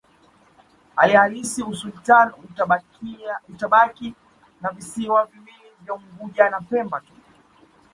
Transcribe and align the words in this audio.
Hali 0.95 1.13
halisi 1.13 1.63
usultani 1.63 2.31
ukabaki 3.49 4.13
na 4.61 4.69
visiwa 4.71 5.25
viwili 5.25 5.71
vya 5.85 5.93
Unguja 5.93 6.49
na 6.49 6.61
Pemba 6.61 7.01
tu 7.01 7.13